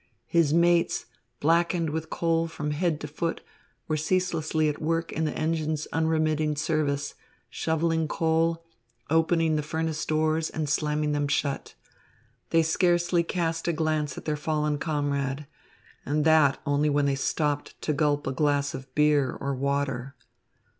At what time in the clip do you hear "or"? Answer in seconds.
19.39-19.53